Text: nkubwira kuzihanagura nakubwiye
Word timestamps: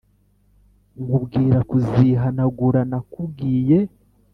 nkubwira 1.03 1.57
kuzihanagura 1.69 2.79
nakubwiye 2.89 3.79